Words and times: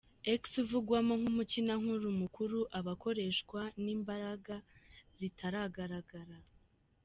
X 0.41 0.43
uvugwamo 0.63 1.13
nk’umukinankuru 1.19 2.07
mukuru 2.21 2.59
aba 2.77 2.91
akoreshwa 2.95 3.61
n’imbaraga 3.83 4.55
zitagaragara. 5.17 6.37